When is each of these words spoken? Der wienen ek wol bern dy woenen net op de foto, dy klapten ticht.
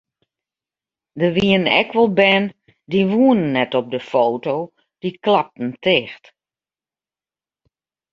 Der 1.19 1.31
wienen 1.37 1.67
ek 1.79 1.89
wol 1.95 2.09
bern 2.19 2.45
dy 2.91 3.01
woenen 3.11 3.53
net 3.55 3.71
op 3.79 3.87
de 3.93 4.01
foto, 4.11 4.55
dy 5.01 5.09
klapten 5.23 5.71
ticht. 5.83 6.23